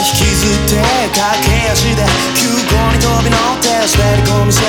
[0.00, 0.80] 引きずって
[1.12, 4.62] 駆け足で急行に飛び乗って滑り込みせ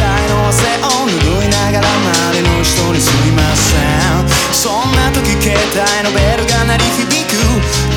[0.00, 1.88] 額の汗を拭いながら
[2.32, 4.28] 周りの人にすいません。
[4.52, 7.36] そんな時携帯のベルが鳴り響く。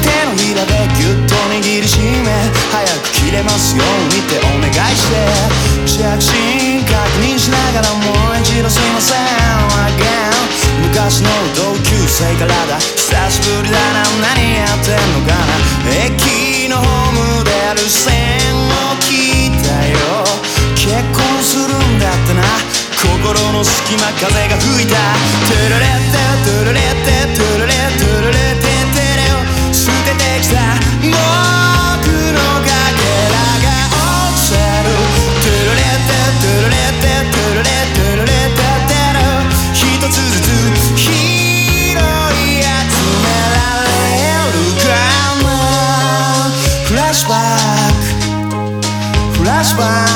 [0.03, 2.27] 手のひらでギュッと握りしめ。
[2.71, 5.73] 早く切れますようにってお願いして。
[5.85, 8.92] 着信確認しながらもう一度すい
[23.33, 24.93] 心の隙間風が吹いた。
[25.49, 29.41] トゥルレッテトゥルレッテトゥルレトゥルレテテレを
[29.73, 30.77] 捨ててきた。
[31.02, 31.17] 僕
[32.30, 33.02] のかけ
[33.33, 34.93] らが落ちてる。
[35.41, 39.25] トゥルレッテトゥルレッテトゥルレトゥルレテテレ
[39.73, 44.93] 一つずつ拾い集められるか
[45.41, 45.49] な
[46.86, 47.97] フラッシュバッ
[48.49, 48.61] ク。
[49.39, 50.12] フラッシュバック。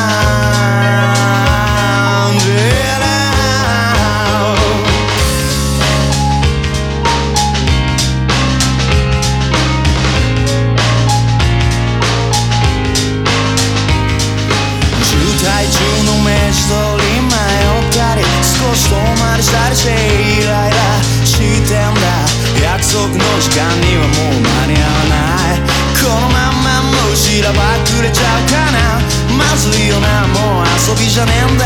[27.42, 29.02] らばくれちゃうかな。
[29.38, 31.66] まずいよなもう遊びじゃねえんだ。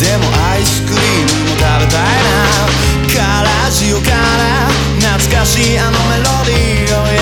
[0.00, 1.00] でもアイスクリー
[1.44, 2.80] ムも食べたいな。
[3.10, 4.68] からジオから
[5.18, 7.20] 懐かしいあのメロディー、oh yeah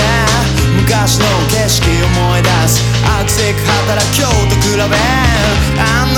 [0.79, 2.83] 昔の景色思い出す。
[3.05, 4.83] アクセク働き今日と比べ。
[4.83, 6.15] あの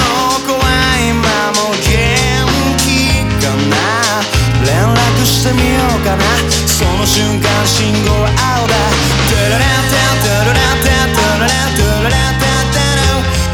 [0.46, 0.64] 子は
[1.00, 1.16] 今
[1.56, 1.88] も元
[2.76, 3.74] 気かな。
[4.66, 6.24] 連絡してみようかな。
[6.66, 8.74] その瞬間信号は青だ。
[9.30, 11.00] トゥルレンテンテレレンテン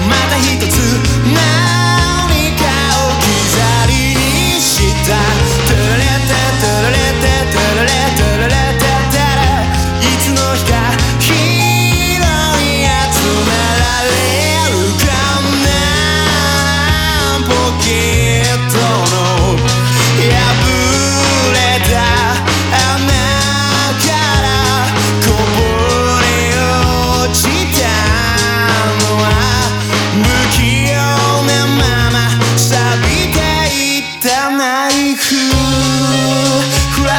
[0.08, 1.75] また一つ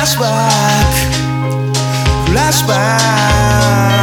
[0.05, 0.21] フ
[2.33, 3.96] ラ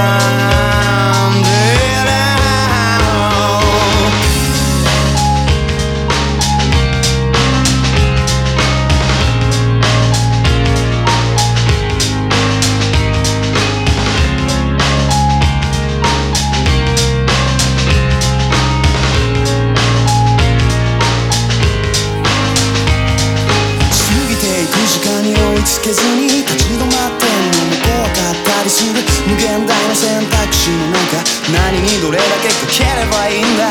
[28.75, 28.99] する
[29.31, 31.23] 無限大の選択肢の中
[31.55, 33.71] 何にどれだけかければいいんだ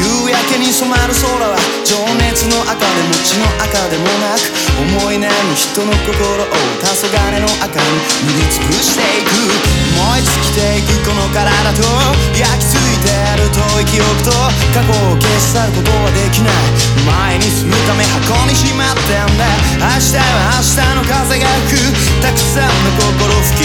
[0.00, 4.48] 夕焼けに染まる空は情熱の赤でも血の赤でもなく
[4.80, 6.48] 思い悩む人の心を
[6.80, 9.36] 黄昏の赤に塗りつぶしていく
[10.08, 11.84] 燃え尽きていくこの体と
[12.32, 14.32] 焼き付いてる遠い記憶と
[14.72, 17.19] 過去を消し去ることはできない。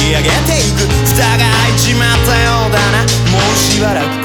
[0.06, 0.86] 心吹き上げていく。
[1.06, 3.00] 蓋が開いちまったようだな。
[3.32, 4.25] もうしばらく。